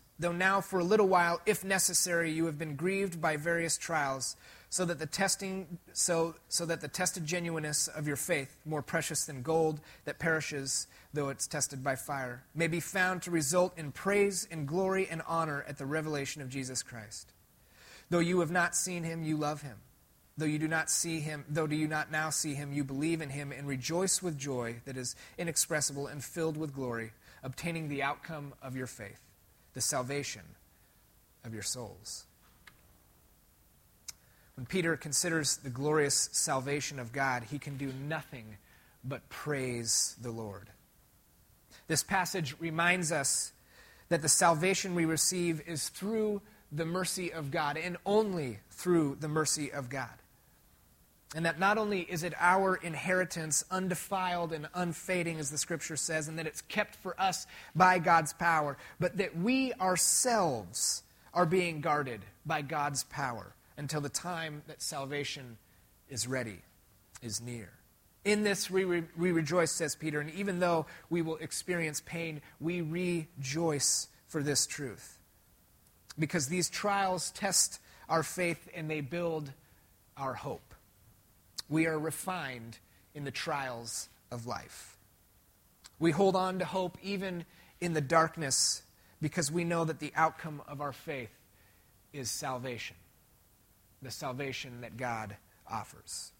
though 0.21 0.31
now 0.31 0.61
for 0.61 0.79
a 0.79 0.83
little 0.83 1.07
while, 1.07 1.41
if 1.45 1.63
necessary, 1.63 2.31
you 2.31 2.45
have 2.45 2.57
been 2.57 2.75
grieved 2.75 3.19
by 3.19 3.37
various 3.37 3.77
trials 3.77 4.35
so 4.69 4.85
that 4.85 4.99
the 4.99 5.05
testing 5.05 5.79
so 5.91 6.35
so 6.47 6.65
that 6.65 6.79
the 6.79 6.87
tested 6.87 7.25
genuineness 7.25 7.89
of 7.89 8.07
your 8.07 8.15
faith 8.15 8.55
more 8.65 8.81
precious 8.81 9.25
than 9.25 9.41
gold 9.41 9.81
that 10.05 10.17
perishes 10.17 10.87
though 11.13 11.27
it's 11.27 11.45
tested 11.45 11.83
by 11.83 11.93
fire 11.93 12.41
may 12.55 12.67
be 12.67 12.79
found 12.79 13.21
to 13.21 13.29
result 13.29 13.77
in 13.77 13.91
praise 13.91 14.47
and 14.49 14.65
glory 14.65 15.07
and 15.11 15.21
honor 15.27 15.65
at 15.67 15.77
the 15.77 15.85
revelation 15.85 16.41
of 16.41 16.47
Jesus 16.47 16.81
Christ. 16.83 17.33
Though 18.09 18.19
you 18.19 18.39
have 18.39 18.51
not 18.51 18.75
seen 18.75 19.03
him 19.03 19.23
you 19.23 19.35
love 19.35 19.61
him. 19.61 19.77
Though 20.37 20.45
you 20.45 20.57
do 20.59 20.69
not 20.69 20.89
see 20.89 21.19
him 21.19 21.43
though 21.49 21.67
do 21.67 21.75
you 21.75 21.87
not 21.87 22.09
now 22.09 22.29
see 22.29 22.53
him 22.53 22.71
you 22.71 22.85
believe 22.85 23.21
in 23.21 23.29
him 23.29 23.51
and 23.51 23.67
rejoice 23.67 24.23
with 24.23 24.37
joy 24.37 24.77
that 24.85 24.95
is 24.95 25.17
inexpressible 25.37 26.07
and 26.07 26.23
filled 26.23 26.55
with 26.55 26.73
glory 26.73 27.11
obtaining 27.43 27.89
the 27.89 28.03
outcome 28.03 28.53
of 28.61 28.77
your 28.77 28.87
faith 28.87 29.30
the 29.73 29.81
salvation 29.81 30.43
of 31.43 31.53
your 31.53 31.63
souls 31.63 32.25
when 34.61 34.67
Peter 34.67 34.95
considers 34.95 35.57
the 35.57 35.71
glorious 35.71 36.29
salvation 36.33 36.99
of 36.99 37.11
God, 37.11 37.45
he 37.49 37.57
can 37.57 37.77
do 37.77 37.91
nothing 38.07 38.57
but 39.03 39.27
praise 39.27 40.15
the 40.21 40.29
Lord. 40.29 40.69
This 41.87 42.03
passage 42.03 42.55
reminds 42.59 43.11
us 43.11 43.53
that 44.09 44.21
the 44.21 44.29
salvation 44.29 44.93
we 44.93 45.05
receive 45.05 45.67
is 45.67 45.89
through 45.89 46.43
the 46.71 46.85
mercy 46.85 47.33
of 47.33 47.49
God 47.49 47.75
and 47.75 47.97
only 48.05 48.59
through 48.69 49.17
the 49.19 49.27
mercy 49.27 49.71
of 49.71 49.89
God. 49.89 50.20
And 51.33 51.45
that 51.45 51.59
not 51.59 51.77
only 51.77 52.01
is 52.01 52.23
it 52.23 52.33
our 52.37 52.75
inheritance, 52.75 53.63
undefiled 53.71 54.51
and 54.51 54.67
unfading, 54.73 55.39
as 55.39 55.49
the 55.49 55.57
scripture 55.57 55.95
says, 55.95 56.27
and 56.27 56.37
that 56.37 56.47
it's 56.47 56.61
kept 56.61 56.95
for 56.95 57.19
us 57.19 57.47
by 57.73 57.99
God's 57.99 58.33
power, 58.33 58.77
but 58.99 59.17
that 59.17 59.37
we 59.37 59.73
ourselves 59.73 61.03
are 61.33 61.45
being 61.45 61.79
guarded 61.79 62.21
by 62.45 62.61
God's 62.61 63.05
power 63.05 63.53
until 63.77 64.01
the 64.01 64.09
time 64.09 64.61
that 64.67 64.81
salvation 64.81 65.57
is 66.09 66.27
ready, 66.27 66.59
is 67.21 67.41
near. 67.41 67.69
In 68.25 68.43
this 68.43 68.69
we, 68.69 68.83
re- 68.83 69.03
we 69.17 69.31
rejoice, 69.31 69.71
says 69.71 69.95
Peter, 69.95 70.19
and 70.19 70.29
even 70.31 70.59
though 70.59 70.85
we 71.09 71.21
will 71.21 71.37
experience 71.37 72.01
pain, 72.05 72.41
we 72.59 72.81
rejoice 72.81 74.09
for 74.27 74.43
this 74.43 74.67
truth. 74.67 75.17
Because 76.19 76.47
these 76.47 76.69
trials 76.69 77.31
test 77.31 77.79
our 78.09 78.21
faith 78.21 78.67
and 78.75 78.89
they 78.91 78.99
build 78.99 79.51
our 80.17 80.33
hope. 80.33 80.70
We 81.71 81.87
are 81.87 81.97
refined 81.97 82.77
in 83.15 83.23
the 83.23 83.31
trials 83.31 84.09
of 84.29 84.45
life. 84.45 84.97
We 85.97 86.11
hold 86.11 86.35
on 86.35 86.59
to 86.59 86.65
hope 86.65 86.99
even 87.01 87.45
in 87.79 87.93
the 87.93 88.01
darkness 88.01 88.83
because 89.21 89.51
we 89.51 89.63
know 89.63 89.85
that 89.85 89.99
the 89.99 90.11
outcome 90.15 90.61
of 90.67 90.81
our 90.81 90.93
faith 90.93 91.31
is 92.13 92.29
salvation 92.29 92.97
the 94.01 94.11
salvation 94.11 94.81
that 94.81 94.97
God 94.97 95.35
offers. 95.69 96.31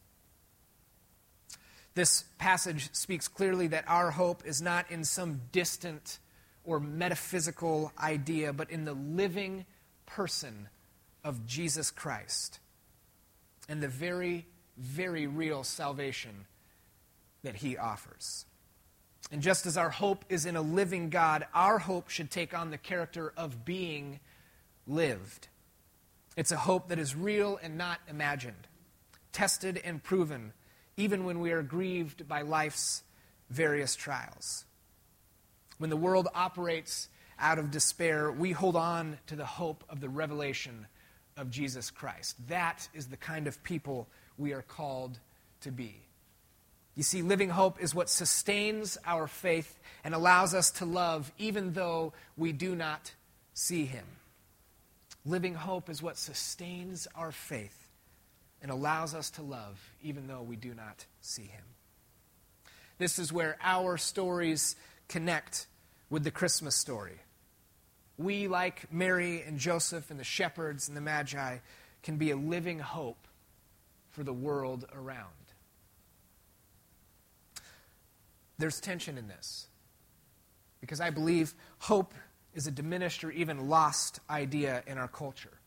This 1.93 2.23
passage 2.39 2.89
speaks 2.93 3.27
clearly 3.27 3.67
that 3.67 3.85
our 3.87 4.11
hope 4.11 4.43
is 4.45 4.61
not 4.61 4.89
in 4.89 5.03
some 5.03 5.41
distant 5.51 6.19
or 6.63 6.79
metaphysical 6.79 7.91
idea, 7.99 8.53
but 8.53 8.71
in 8.71 8.85
the 8.85 8.93
living 8.93 9.65
person 10.05 10.69
of 11.23 11.45
Jesus 11.45 11.91
Christ 11.91 12.59
and 13.67 13.81
the 13.81 13.87
very, 13.87 14.47
very 14.77 15.27
real 15.27 15.63
salvation 15.63 16.45
that 17.43 17.57
he 17.57 17.77
offers. 17.77 18.45
And 19.31 19.41
just 19.41 19.65
as 19.65 19.77
our 19.77 19.89
hope 19.89 20.25
is 20.29 20.45
in 20.45 20.55
a 20.55 20.61
living 20.61 21.09
God, 21.09 21.45
our 21.53 21.79
hope 21.79 22.09
should 22.09 22.31
take 22.31 22.57
on 22.57 22.71
the 22.71 22.77
character 22.77 23.33
of 23.37 23.63
being 23.63 24.19
lived. 24.87 25.47
It's 26.35 26.51
a 26.51 26.57
hope 26.57 26.89
that 26.89 26.99
is 26.99 27.15
real 27.15 27.59
and 27.61 27.77
not 27.77 27.99
imagined, 28.09 28.67
tested 29.31 29.79
and 29.83 30.03
proven, 30.03 30.53
even 30.97 31.25
when 31.25 31.39
we 31.39 31.51
are 31.51 31.61
grieved 31.61 32.27
by 32.27 32.41
life's 32.41 33.03
various 33.49 33.95
trials. 33.95 34.65
When 35.77 35.89
the 35.89 35.97
world 35.97 36.27
operates 36.33 37.09
out 37.39 37.57
of 37.57 37.71
despair, 37.71 38.31
we 38.31 38.51
hold 38.51 38.75
on 38.75 39.17
to 39.27 39.35
the 39.35 39.45
hope 39.45 39.83
of 39.89 39.99
the 39.99 40.09
revelation 40.09 40.87
of 41.37 41.49
Jesus 41.49 41.89
Christ. 41.89 42.35
That 42.49 42.87
is 42.93 43.07
the 43.07 43.17
kind 43.17 43.47
of 43.47 43.63
people 43.63 44.07
we 44.37 44.53
are 44.53 44.61
called 44.61 45.19
to 45.61 45.71
be. 45.71 45.95
You 46.95 47.03
see, 47.03 47.21
living 47.21 47.49
hope 47.49 47.81
is 47.81 47.95
what 47.95 48.09
sustains 48.09 48.97
our 49.05 49.27
faith 49.27 49.79
and 50.03 50.13
allows 50.13 50.53
us 50.53 50.71
to 50.71 50.85
love 50.85 51.31
even 51.37 51.73
though 51.73 52.13
we 52.37 52.51
do 52.51 52.75
not 52.75 53.13
see 53.53 53.85
Him. 53.85 54.05
Living 55.25 55.53
hope 55.53 55.89
is 55.89 56.01
what 56.01 56.17
sustains 56.17 57.07
our 57.15 57.31
faith 57.31 57.81
and 58.61 58.71
allows 58.71 59.13
us 59.13 59.29
to 59.31 59.41
love 59.41 59.79
even 60.03 60.27
though 60.27 60.41
we 60.41 60.55
do 60.55 60.73
not 60.73 61.05
see 61.21 61.43
him. 61.43 61.63
This 62.97 63.17
is 63.17 63.33
where 63.33 63.57
our 63.61 63.97
stories 63.97 64.75
connect 65.07 65.67
with 66.09 66.23
the 66.23 66.31
Christmas 66.31 66.75
story. 66.75 67.19
We, 68.21 68.47
like 68.47 68.91
Mary 68.93 69.41
and 69.41 69.57
Joseph 69.57 70.11
and 70.11 70.19
the 70.19 70.23
shepherds 70.23 70.87
and 70.87 70.95
the 70.95 71.01
Magi, 71.01 71.57
can 72.03 72.17
be 72.17 72.31
a 72.31 72.35
living 72.35 72.79
hope 72.79 73.27
for 74.11 74.23
the 74.23 74.33
world 74.33 74.85
around. 74.93 75.27
There's 78.57 78.79
tension 78.79 79.17
in 79.17 79.27
this 79.27 79.67
because 80.81 81.01
I 81.01 81.09
believe 81.09 81.53
hope 81.79 82.13
is 82.53 82.67
a 82.67 82.71
diminished 82.71 83.23
or 83.23 83.31
even 83.31 83.69
lost 83.69 84.19
idea 84.29 84.83
in 84.85 84.97
our 84.97 85.07
culture, 85.07 85.57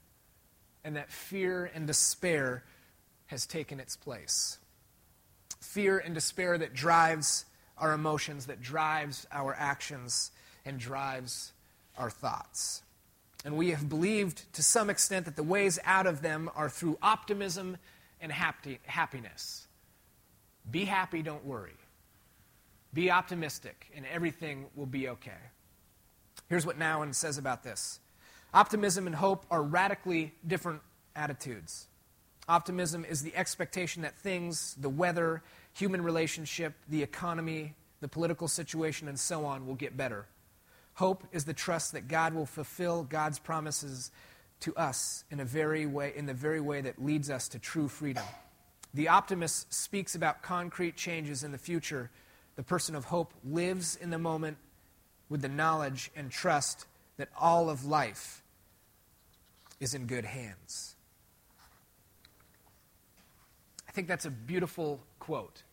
and 0.85 0.97
that 0.97 1.11
fear 1.11 1.71
and 1.75 1.87
despair 1.87 2.63
has 3.27 3.47
taken 3.47 3.81
its 3.81 3.97
place. 3.97 4.59
Fear 5.61 5.99
and 5.99 6.15
despair 6.15 6.59
that 6.59 6.75
drives 6.75 7.47
our 7.79 7.93
emotions, 7.93 8.47
that 8.47 8.61
drives 8.61 9.27
our 9.33 9.55
actions, 9.59 10.31
and 10.65 10.79
drives 10.79 11.54
our 11.97 12.11
thoughts. 12.11 12.83
And 13.45 13.57
we 13.57 13.71
have 13.71 13.89
believed 13.89 14.53
to 14.55 14.63
some 14.63 14.89
extent 14.89 15.27
that 15.27 15.37
the 15.37 15.43
ways 15.43 15.79
out 15.85 16.07
of 16.07 16.23
them 16.23 16.51
are 16.57 16.69
through 16.69 16.99
optimism 17.03 17.77
and 18.21 18.33
happy, 18.33 18.79
happiness. 18.87 19.67
Be 20.71 20.87
happy, 20.87 21.23
don't 21.23 21.45
worry. 21.45 21.77
Be 22.95 23.11
optimistic, 23.11 23.91
and 23.95 24.07
everything 24.07 24.67
will 24.75 24.87
be 24.87 25.09
okay. 25.09 25.33
Here's 26.49 26.65
what 26.65 26.79
Nouwen 26.79 27.15
says 27.15 27.39
about 27.39 27.63
this 27.63 28.01
Optimism 28.55 29.07
and 29.07 29.17
hope 29.17 29.45
are 29.51 29.63
radically 29.63 30.33
different 30.47 30.81
attitudes. 31.17 31.89
Optimism 32.49 33.05
is 33.05 33.23
the 33.23 33.35
expectation 33.35 34.03
that 34.03 34.17
things, 34.17 34.75
the 34.81 34.89
weather, 34.89 35.43
human 35.73 36.03
relationship, 36.03 36.75
the 36.89 37.03
economy, 37.03 37.75
the 38.01 38.09
political 38.09 38.49
situation, 38.49 39.09
and 39.09 39.19
so 39.19 39.45
on 39.45 39.67
will 39.67 39.75
get 39.75 39.97
better. 39.97 40.27
Hope 40.95 41.25
is 41.33 41.45
the 41.45 41.55
trust 41.55 41.93
that 41.93 42.09
God 42.09 42.35
will 42.35 42.47
fulfill 42.47 43.03
God's 43.03 43.39
promises 43.39 44.11
to 44.61 44.75
us 44.77 45.25
in, 45.31 45.41
a 45.41 45.45
very 45.45 45.87
way, 45.87 46.13
in 46.15 46.27
the 46.27 46.35
very 46.35 46.61
way 46.61 46.81
that 46.81 47.05
leads 47.05 47.31
us 47.31 47.49
to 47.49 47.59
true 47.59 47.89
freedom. 47.89 48.25
The 48.95 49.09
optimist 49.09 49.75
speaks 49.75 50.15
about 50.15 50.43
concrete 50.43 50.97
changes 50.97 51.43
in 51.43 51.51
the 51.51 51.59
future. 51.59 52.11
The 52.55 52.63
person 52.63 52.95
of 52.95 53.07
hope 53.07 53.35
lives 53.45 53.97
in 53.97 54.11
the 54.11 54.19
moment 54.19 54.57
with 55.29 55.43
the 55.43 55.49
knowledge 55.49 56.13
and 56.15 56.31
trust 56.31 56.87
that 57.17 57.29
all 57.39 57.69
of 57.69 57.85
life 57.85 58.43
is 59.81 59.95
in 59.95 60.07
good 60.07 60.25
hands. 60.25 60.95
I 63.89 63.93
think 63.93 64.07
that's 64.07 64.25
a 64.25 64.31
beautiful 64.31 65.01
quote 65.19 65.65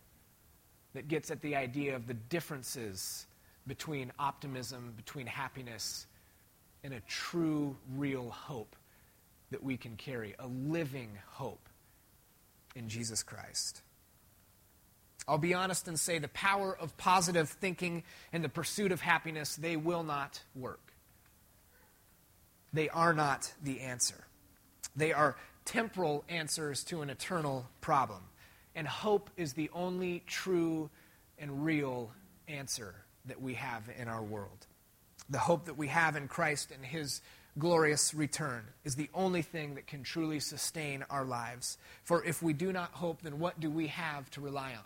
that 0.93 1.07
gets 1.07 1.29
at 1.29 1.41
the 1.41 1.55
idea 1.55 1.95
of 1.95 2.07
the 2.07 2.13
differences 2.15 3.27
between 3.67 4.11
optimism, 4.19 4.93
between 4.95 5.27
happiness, 5.27 6.07
and 6.83 6.93
a 6.93 6.99
true, 7.01 7.75
real 7.95 8.29
hope 8.29 8.75
that 9.51 9.63
we 9.63 9.77
can 9.77 9.95
carry, 9.95 10.35
a 10.39 10.47
living 10.47 11.17
hope 11.27 11.69
in 12.75 12.89
Jesus 12.89 13.21
Christ. 13.21 13.81
I'll 15.27 15.37
be 15.37 15.53
honest 15.53 15.87
and 15.87 15.99
say 15.99 16.17
the 16.17 16.27
power 16.29 16.75
of 16.75 16.97
positive 16.97 17.49
thinking 17.49 18.03
and 18.33 18.43
the 18.43 18.49
pursuit 18.49 18.91
of 18.91 19.01
happiness, 19.01 19.55
they 19.55 19.77
will 19.77 20.03
not 20.03 20.41
work. 20.55 20.93
They 22.73 22.89
are 22.89 23.13
not 23.13 23.53
the 23.61 23.81
answer. 23.81 24.25
They 24.95 25.13
are 25.13 25.35
temporal 25.65 26.23
answers 26.27 26.83
to 26.85 27.01
an 27.01 27.09
eternal 27.09 27.69
problem. 27.81 28.23
And 28.75 28.87
hope 28.87 29.29
is 29.37 29.53
the 29.53 29.69
only 29.73 30.23
true 30.25 30.89
and 31.37 31.65
real 31.65 32.11
answer 32.47 32.95
that 33.25 33.41
we 33.41 33.55
have 33.55 33.89
in 33.97 34.07
our 34.07 34.23
world. 34.23 34.67
The 35.29 35.39
hope 35.39 35.65
that 35.65 35.77
we 35.77 35.87
have 35.87 36.15
in 36.15 36.27
Christ 36.27 36.71
and 36.71 36.85
His 36.85 37.21
glorious 37.57 38.13
return 38.13 38.63
is 38.83 38.95
the 38.95 39.09
only 39.13 39.41
thing 39.41 39.75
that 39.75 39.87
can 39.87 40.03
truly 40.03 40.39
sustain 40.39 41.03
our 41.09 41.25
lives. 41.25 41.77
For 42.03 42.23
if 42.23 42.41
we 42.41 42.53
do 42.53 42.71
not 42.71 42.91
hope, 42.91 43.21
then 43.21 43.39
what 43.39 43.59
do 43.59 43.69
we 43.69 43.87
have 43.87 44.29
to 44.31 44.41
rely 44.41 44.71
on? 44.73 44.83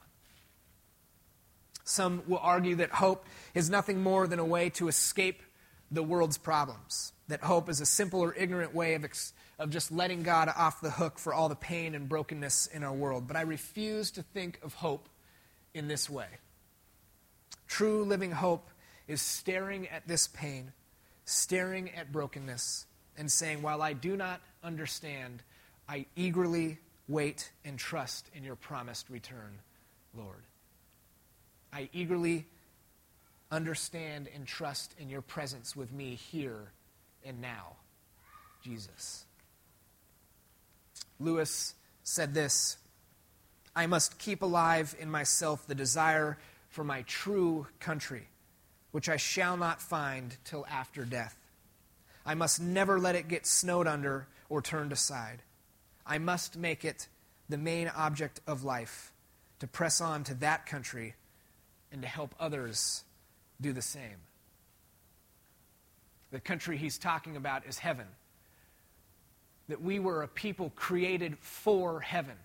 Some 1.83 2.23
will 2.27 2.39
argue 2.39 2.75
that 2.77 2.91
hope 2.91 3.25
is 3.53 3.69
nothing 3.69 4.01
more 4.01 4.27
than 4.27 4.39
a 4.39 4.45
way 4.45 4.69
to 4.71 4.87
escape 4.87 5.43
the 5.91 6.01
world's 6.01 6.37
problems, 6.37 7.13
that 7.27 7.41
hope 7.41 7.69
is 7.69 7.79
a 7.79 7.85
simple 7.85 8.21
or 8.21 8.33
ignorant 8.33 8.73
way 8.73 8.95
of, 8.95 9.03
ex- 9.03 9.33
of 9.59 9.69
just 9.69 9.91
letting 9.91 10.23
God 10.23 10.51
off 10.55 10.81
the 10.81 10.89
hook 10.89 11.19
for 11.19 11.31
all 11.31 11.47
the 11.47 11.55
pain 11.55 11.93
and 11.93 12.09
brokenness 12.09 12.67
in 12.67 12.83
our 12.83 12.93
world. 12.93 13.27
But 13.27 13.37
I 13.37 13.41
refuse 13.41 14.09
to 14.11 14.23
think 14.23 14.59
of 14.63 14.73
hope 14.73 15.07
in 15.75 15.87
this 15.87 16.09
way. 16.09 16.27
True 17.67 18.03
living 18.03 18.31
hope 18.31 18.69
is 19.07 19.21
staring 19.21 19.87
at 19.89 20.07
this 20.07 20.27
pain 20.27 20.71
staring 21.25 21.89
at 21.91 22.11
brokenness 22.11 22.85
and 23.17 23.31
saying, 23.31 23.61
While 23.61 23.81
I 23.81 23.93
do 23.93 24.15
not 24.15 24.41
understand, 24.63 25.43
I 25.89 26.05
eagerly 26.15 26.77
wait 27.07 27.51
and 27.65 27.77
trust 27.77 28.29
in 28.33 28.43
your 28.43 28.55
promised 28.55 29.09
return, 29.09 29.59
Lord. 30.15 30.43
I 31.73 31.89
eagerly 31.91 32.45
understand 33.51 34.29
and 34.33 34.47
trust 34.47 34.95
in 34.97 35.09
your 35.09 35.21
presence 35.21 35.75
with 35.75 35.91
me 35.91 36.15
here 36.15 36.71
and 37.25 37.41
now, 37.41 37.73
Jesus. 38.63 39.25
Lewis 41.19 41.73
said 42.03 42.33
this 42.33 42.77
I 43.75 43.87
must 43.87 44.19
keep 44.19 44.41
alive 44.41 44.95
in 44.99 45.09
myself 45.09 45.67
the 45.67 45.75
desire 45.75 46.37
for 46.75 46.83
my 46.83 47.01
true 47.03 47.65
country 47.79 48.27
which 48.91 49.07
I 49.07 49.15
shall 49.15 49.55
not 49.57 49.81
find 49.81 50.35
till 50.43 50.65
after 50.69 51.05
death. 51.05 51.37
I 52.25 52.33
must 52.33 52.61
never 52.61 52.99
let 52.99 53.15
it 53.15 53.29
get 53.29 53.45
snowed 53.45 53.87
under 53.87 54.27
or 54.47 54.61
turned 54.61 54.91
aside. 54.91 55.41
I 56.05 56.17
must 56.17 56.57
make 56.57 56.83
it 56.83 57.07
the 57.49 57.57
main 57.57 57.89
object 57.89 58.41
of 58.45 58.65
life 58.65 59.13
to 59.59 59.67
press 59.67 59.99
on 60.01 60.23
to 60.25 60.33
that 60.35 60.65
country 60.65 61.15
and 61.91 62.01
to 62.01 62.07
help 62.07 62.35
others 62.39 63.03
do 63.59 63.71
the 63.71 63.81
same. 63.81 64.19
The 66.31 66.41
country 66.41 66.75
he's 66.75 66.97
talking 66.97 67.37
about 67.37 67.65
is 67.65 67.79
heaven. 67.79 68.07
That 69.69 69.81
we 69.81 69.99
were 69.99 70.23
a 70.23 70.27
people 70.29 70.71
created 70.75 71.37
for 71.39 72.01
heaven. 72.01 72.37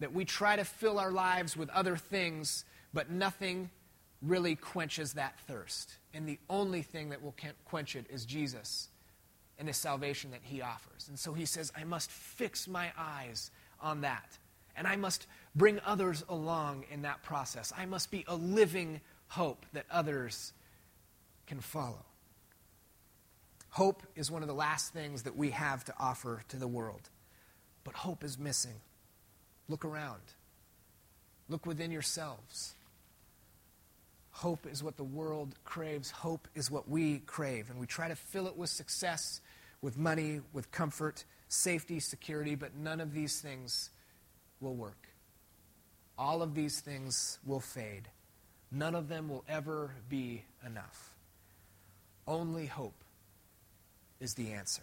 That 0.00 0.12
we 0.12 0.24
try 0.24 0.56
to 0.56 0.64
fill 0.64 0.98
our 0.98 1.12
lives 1.12 1.56
with 1.56 1.70
other 1.70 1.96
things, 1.96 2.64
but 2.92 3.10
nothing 3.10 3.70
really 4.22 4.56
quenches 4.56 5.14
that 5.14 5.38
thirst. 5.40 5.96
And 6.12 6.26
the 6.26 6.38
only 6.48 6.82
thing 6.82 7.10
that 7.10 7.22
will 7.22 7.34
quench 7.64 7.96
it 7.96 8.06
is 8.10 8.24
Jesus 8.24 8.88
and 9.58 9.68
the 9.68 9.72
salvation 9.72 10.30
that 10.30 10.40
he 10.42 10.62
offers. 10.62 11.08
And 11.08 11.18
so 11.18 11.32
he 11.32 11.44
says, 11.44 11.72
I 11.76 11.84
must 11.84 12.10
fix 12.10 12.66
my 12.66 12.92
eyes 12.98 13.50
on 13.80 14.00
that. 14.00 14.38
And 14.76 14.86
I 14.86 14.96
must 14.96 15.26
bring 15.54 15.80
others 15.84 16.24
along 16.28 16.84
in 16.90 17.02
that 17.02 17.22
process. 17.22 17.72
I 17.76 17.84
must 17.86 18.10
be 18.10 18.24
a 18.26 18.34
living 18.34 19.00
hope 19.28 19.66
that 19.74 19.84
others 19.90 20.52
can 21.46 21.60
follow. 21.60 22.04
Hope 23.70 24.02
is 24.16 24.30
one 24.30 24.42
of 24.42 24.48
the 24.48 24.54
last 24.54 24.92
things 24.92 25.24
that 25.24 25.36
we 25.36 25.50
have 25.50 25.84
to 25.84 25.94
offer 25.98 26.42
to 26.48 26.56
the 26.56 26.66
world. 26.66 27.10
But 27.84 27.94
hope 27.94 28.24
is 28.24 28.38
missing. 28.38 28.80
Look 29.70 29.84
around. 29.84 30.20
Look 31.48 31.64
within 31.64 31.92
yourselves. 31.92 32.74
Hope 34.32 34.66
is 34.66 34.82
what 34.82 34.96
the 34.96 35.04
world 35.04 35.54
craves. 35.64 36.10
Hope 36.10 36.48
is 36.56 36.72
what 36.72 36.88
we 36.88 37.20
crave. 37.20 37.70
And 37.70 37.78
we 37.78 37.86
try 37.86 38.08
to 38.08 38.16
fill 38.16 38.48
it 38.48 38.56
with 38.56 38.68
success, 38.68 39.40
with 39.80 39.96
money, 39.96 40.40
with 40.52 40.72
comfort, 40.72 41.24
safety, 41.48 42.00
security, 42.00 42.56
but 42.56 42.74
none 42.74 43.00
of 43.00 43.14
these 43.14 43.40
things 43.40 43.90
will 44.60 44.74
work. 44.74 45.08
All 46.18 46.42
of 46.42 46.56
these 46.56 46.80
things 46.80 47.38
will 47.46 47.60
fade. 47.60 48.08
None 48.72 48.96
of 48.96 49.08
them 49.08 49.28
will 49.28 49.44
ever 49.48 49.92
be 50.08 50.42
enough. 50.66 51.14
Only 52.26 52.66
hope 52.66 53.04
is 54.18 54.34
the 54.34 54.50
answer. 54.50 54.82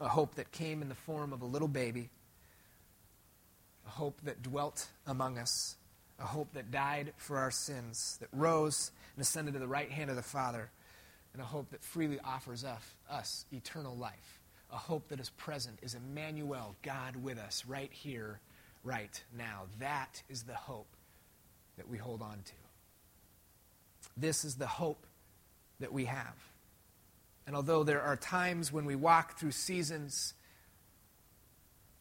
A 0.00 0.08
hope 0.08 0.36
that 0.36 0.52
came 0.52 0.80
in 0.80 0.88
the 0.88 0.94
form 0.94 1.32
of 1.32 1.42
a 1.42 1.46
little 1.46 1.68
baby, 1.68 2.08
a 3.90 3.92
hope 3.92 4.20
that 4.22 4.40
dwelt 4.40 4.86
among 5.04 5.36
us 5.36 5.76
a 6.20 6.26
hope 6.26 6.52
that 6.52 6.70
died 6.70 7.12
for 7.16 7.38
our 7.38 7.50
sins, 7.50 8.18
that 8.20 8.28
rose 8.32 8.92
and 9.16 9.22
ascended 9.22 9.54
to 9.54 9.60
the 9.60 9.66
right 9.66 9.90
hand 9.90 10.10
of 10.10 10.16
the 10.16 10.22
Father, 10.22 10.70
and 11.32 11.40
a 11.40 11.44
hope 11.44 11.70
that 11.70 11.82
freely 11.82 12.18
offers 12.24 12.64
us, 12.64 13.46
eternal 13.52 13.96
life. 13.96 14.40
A 14.72 14.76
hope 14.76 15.08
that 15.08 15.18
is 15.18 15.30
present 15.30 15.78
is 15.82 15.94
Emmanuel, 15.94 16.76
God 16.82 17.16
with 17.16 17.38
us, 17.38 17.64
right 17.66 17.90
here, 17.92 18.38
right 18.84 19.22
now. 19.36 19.62
That 19.78 20.22
is 20.28 20.42
the 20.42 20.54
hope 20.54 20.88
that 21.76 21.88
we 21.88 21.96
hold 21.96 22.22
on 22.22 22.38
to. 22.44 22.52
This 24.16 24.44
is 24.44 24.56
the 24.56 24.66
hope 24.66 25.06
that 25.80 25.92
we 25.92 26.04
have. 26.04 26.36
And 27.46 27.56
although 27.56 27.82
there 27.82 28.02
are 28.02 28.16
times 28.16 28.72
when 28.72 28.84
we 28.84 28.94
walk 28.94 29.38
through 29.38 29.52
seasons 29.52 30.34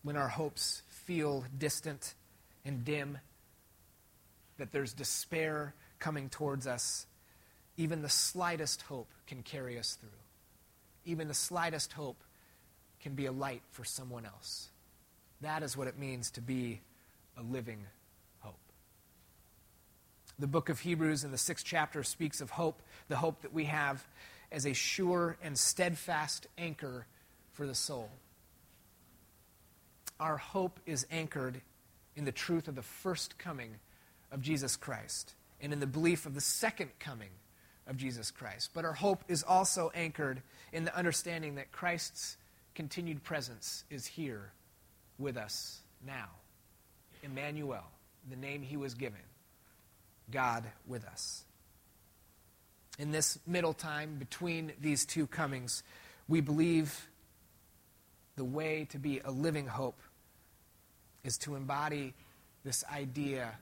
when 0.04 0.15
our 0.15 0.28
hopes 0.28 0.82
feel 1.09 1.43
distant 1.57 2.13
and 2.63 2.85
dim, 2.85 3.17
that 4.59 4.71
there's 4.71 4.93
despair 4.93 5.73
coming 5.97 6.29
towards 6.29 6.67
us, 6.67 7.07
even 7.77 8.03
the 8.03 8.09
slightest 8.09 8.83
hope 8.83 9.07
can 9.25 9.41
carry 9.41 9.79
us 9.79 9.97
through. 9.99 10.09
Even 11.05 11.27
the 11.27 11.33
slightest 11.33 11.93
hope 11.93 12.21
can 13.01 13.15
be 13.15 13.25
a 13.25 13.31
light 13.31 13.63
for 13.71 13.83
someone 13.83 14.23
else. 14.23 14.69
That 15.41 15.63
is 15.63 15.75
what 15.75 15.87
it 15.87 15.97
means 15.97 16.29
to 16.31 16.41
be 16.41 16.79
a 17.35 17.41
living 17.41 17.87
hope. 18.41 18.59
The 20.37 20.45
book 20.45 20.69
of 20.69 20.79
Hebrews 20.79 21.23
in 21.23 21.31
the 21.31 21.39
sixth 21.39 21.65
chapter 21.65 22.03
speaks 22.03 22.39
of 22.39 22.51
hope, 22.51 22.83
the 23.07 23.15
hope 23.15 23.41
that 23.41 23.51
we 23.51 23.65
have 23.65 24.05
as 24.51 24.67
a 24.67 24.73
sure 24.73 25.37
and 25.41 25.57
steadfast 25.57 26.45
anchor 26.59 27.07
for 27.53 27.65
the 27.65 27.73
soul. 27.73 28.11
Our 30.19 30.38
hope 30.38 30.79
is 30.86 31.05
anchored 31.12 31.62
in 32.15 32.25
the 32.25 32.32
truth 32.32 32.67
of 32.67 32.75
the 32.75 32.82
first 32.82 33.38
coming 33.38 33.75
of 34.32 34.41
Jesus 34.41 34.75
Christ 34.75 35.34
and 35.62 35.73
in 35.73 35.79
the 35.79 35.88
belief 35.88 36.25
of 36.25 36.36
the 36.36 36.41
second 36.41 36.89
coming 36.99 37.29
of 37.88 37.97
Jesus 37.97 38.32
Christ. 38.32 38.71
But 38.73 38.86
our 38.86 38.93
hope 38.93 39.23
is 39.27 39.43
also 39.43 39.91
anchored 39.95 40.41
in 40.71 40.86
the 40.86 40.95
understanding 40.95 41.55
that 41.55 41.71
Christ's 41.71 42.38
continued 42.75 43.23
presence 43.23 43.84
is 43.89 44.05
here 44.05 44.51
with 45.17 45.38
us 45.38 45.79
now. 46.05 46.29
Emmanuel, 47.23 47.84
the 48.29 48.36
name 48.36 48.62
he 48.62 48.77
was 48.77 48.93
given, 48.93 49.19
God 50.32 50.63
with 50.88 51.05
us. 51.05 51.43
In 52.97 53.12
this 53.12 53.39
middle 53.47 53.73
time 53.73 54.15
between 54.17 54.73
these 54.79 55.05
two 55.05 55.27
comings, 55.27 55.84
we 56.27 56.41
believe 56.41 57.08
the 58.36 58.45
way 58.45 58.88
to 58.91 58.99
be 58.99 59.19
a 59.19 59.32
living 59.32 59.67
hope 59.67 59.99
is 61.23 61.38
to 61.39 61.55
embody 61.55 62.13
this 62.63 62.84
idea 62.91 63.53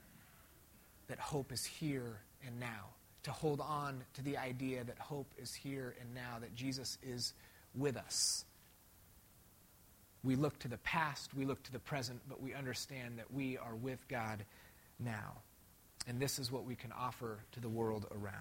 that 1.08 1.18
hope 1.18 1.52
is 1.52 1.64
here 1.64 2.20
and 2.46 2.58
now, 2.60 2.86
to 3.22 3.30
hold 3.30 3.60
on 3.60 4.02
to 4.14 4.22
the 4.22 4.36
idea 4.36 4.84
that 4.84 4.98
hope 4.98 5.32
is 5.38 5.54
here 5.54 5.94
and 6.00 6.14
now, 6.14 6.38
that 6.40 6.54
Jesus 6.54 6.98
is 7.02 7.32
with 7.74 7.96
us. 7.96 8.44
We 10.24 10.36
look 10.36 10.58
to 10.60 10.68
the 10.68 10.78
past, 10.78 11.34
we 11.34 11.44
look 11.44 11.62
to 11.64 11.72
the 11.72 11.78
present, 11.78 12.20
but 12.28 12.42
we 12.42 12.54
understand 12.54 13.18
that 13.18 13.32
we 13.32 13.56
are 13.56 13.74
with 13.74 14.06
God 14.08 14.44
now. 14.98 15.38
And 16.06 16.20
this 16.20 16.38
is 16.38 16.50
what 16.50 16.64
we 16.64 16.74
can 16.74 16.92
offer 16.92 17.38
to 17.52 17.60
the 17.60 17.68
world 17.68 18.06
around. 18.10 18.34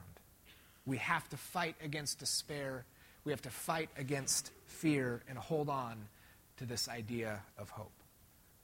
We 0.86 0.98
have 0.98 1.28
to 1.30 1.38
fight 1.38 1.76
against 1.84 2.20
despair. 2.20 2.86
We 3.26 3.32
have 3.32 3.42
to 3.44 3.50
fight 3.50 3.90
against 3.98 4.52
fear 4.66 5.22
and 5.28 5.38
hold 5.38 5.70
on 5.70 5.98
to 6.58 6.66
this 6.66 6.88
idea 6.88 7.42
of 7.58 7.70
hope. 7.70 7.92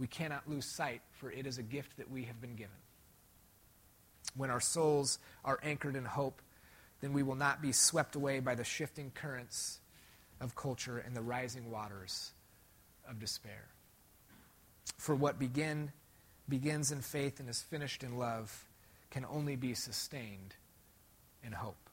We 0.04 0.08
cannot 0.08 0.50
lose 0.50 0.66
sight, 0.66 1.00
for 1.14 1.32
it 1.32 1.48
is 1.48 1.60
a 1.60 1.64
gift 1.64 1.96
that 1.96 2.12
we 2.12 2.24
have 2.24 2.42
been 2.42 2.58
given. 2.58 2.76
When 4.36 4.50
our 4.50 4.60
souls 4.60 5.18
are 5.46 5.62
anchored 5.64 5.96
in 5.96 6.04
hope, 6.04 6.42
then 7.00 7.14
we 7.14 7.24
will 7.24 7.36
not 7.36 7.62
be 7.62 7.72
swept 7.72 8.18
away 8.18 8.42
by 8.42 8.56
the 8.56 8.66
shifting 8.66 9.12
currents 9.16 9.80
of 10.42 10.58
culture 10.58 10.98
and 10.98 11.16
the 11.16 11.22
rising 11.22 11.72
waters 11.72 12.34
of 13.10 13.18
despair. 13.18 13.70
For 14.98 15.16
what 15.16 15.40
begin, 15.40 15.94
begins 16.50 16.92
in 16.92 17.00
faith 17.00 17.40
and 17.40 17.48
is 17.48 17.62
finished 17.62 18.04
in 18.04 18.18
love 18.18 18.66
can 19.10 19.26
only 19.30 19.56
be 19.56 19.74
sustained 19.74 20.54
in 21.46 21.54
hope. 21.54 21.90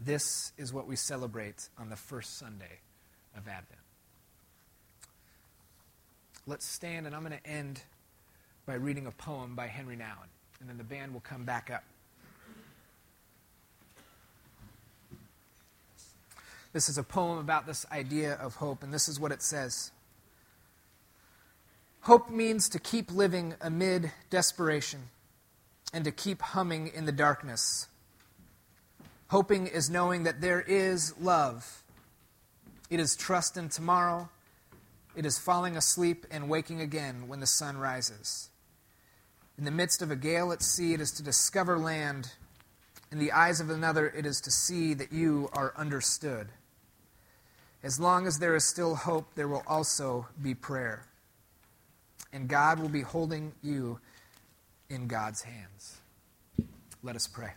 This 0.00 0.50
is 0.56 0.72
what 0.72 0.86
we 0.86 0.96
celebrate 0.96 1.68
on 1.76 1.90
the 1.90 1.96
first 1.96 2.38
Sunday 2.38 2.80
of 3.36 3.46
Advent. 3.48 3.85
Let's 6.48 6.64
stand, 6.64 7.06
and 7.06 7.14
I'm 7.14 7.22
going 7.22 7.36
to 7.36 7.46
end 7.46 7.80
by 8.66 8.74
reading 8.74 9.06
a 9.06 9.10
poem 9.10 9.56
by 9.56 9.66
Henri 9.66 9.96
Nouwen, 9.96 10.28
and 10.60 10.68
then 10.68 10.78
the 10.78 10.84
band 10.84 11.12
will 11.12 11.20
come 11.20 11.44
back 11.44 11.70
up. 11.72 11.82
This 16.72 16.88
is 16.88 16.98
a 16.98 17.02
poem 17.02 17.38
about 17.38 17.66
this 17.66 17.84
idea 17.90 18.34
of 18.34 18.56
hope, 18.56 18.82
and 18.84 18.94
this 18.94 19.08
is 19.08 19.18
what 19.18 19.32
it 19.32 19.42
says 19.42 19.90
Hope 22.02 22.30
means 22.30 22.68
to 22.68 22.78
keep 22.78 23.10
living 23.10 23.54
amid 23.60 24.12
desperation 24.30 25.08
and 25.92 26.04
to 26.04 26.12
keep 26.12 26.40
humming 26.40 26.86
in 26.86 27.06
the 27.06 27.10
darkness. 27.10 27.88
Hoping 29.30 29.66
is 29.66 29.90
knowing 29.90 30.22
that 30.22 30.40
there 30.40 30.60
is 30.60 31.12
love. 31.18 31.82
It 32.88 33.00
is 33.00 33.16
trust 33.16 33.56
in 33.56 33.68
tomorrow. 33.68 34.28
It 35.16 35.26
is 35.26 35.38
falling 35.38 35.76
asleep 35.76 36.26
and 36.30 36.48
waking 36.48 36.80
again 36.80 37.26
when 37.26 37.40
the 37.40 37.46
sun 37.46 37.78
rises. 37.78 38.50
In 39.58 39.64
the 39.64 39.70
midst 39.70 40.02
of 40.02 40.10
a 40.10 40.16
gale 40.16 40.52
at 40.52 40.62
sea, 40.62 40.92
it 40.92 41.00
is 41.00 41.10
to 41.12 41.22
discover 41.22 41.78
land. 41.78 42.32
In 43.10 43.18
the 43.18 43.32
eyes 43.32 43.60
of 43.60 43.70
another, 43.70 44.06
it 44.08 44.26
is 44.26 44.40
to 44.42 44.50
see 44.50 44.94
that 44.94 45.12
you 45.12 45.48
are 45.54 45.72
understood. 45.76 46.48
As 47.82 47.98
long 47.98 48.26
as 48.26 48.38
there 48.38 48.54
is 48.54 48.64
still 48.64 48.94
hope, 48.94 49.34
there 49.34 49.48
will 49.48 49.64
also 49.66 50.26
be 50.40 50.54
prayer 50.54 51.06
and 52.36 52.48
God 52.48 52.78
will 52.78 52.90
be 52.90 53.00
holding 53.00 53.52
you 53.62 53.98
in 54.90 55.06
God's 55.06 55.42
hands. 55.42 56.00
Let 57.02 57.16
us 57.16 57.26
pray. 57.26 57.52